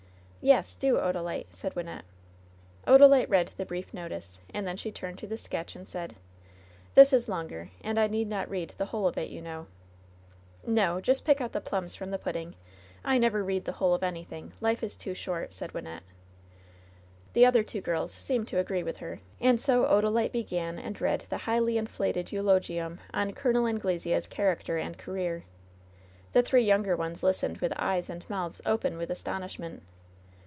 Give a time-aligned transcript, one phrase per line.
[0.43, 2.01] "Yes, do, Odalite/' said Wynnette.
[2.87, 6.15] Odalite read the brief notice, and then she turned to the sketch and said:
[6.95, 9.67] "This is longer, and I need not read the whole of it, you know/'
[10.65, 12.55] "No, Just pick out the plums from the pudding.
[13.05, 14.53] I never read the whole of anything.
[14.61, 16.01] Life is too short," said Wynnette.
[17.33, 21.27] The other two girls seemed to agree with her, and so Odalite began and read
[21.29, 23.67] the highly inflated eulogium on Col.
[23.67, 25.43] Anglesea's character and career.
[26.33, 29.83] The three younger ones listened with eyes and mouths open with astonishment.